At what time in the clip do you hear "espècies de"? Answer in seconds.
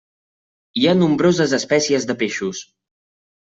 1.59-2.19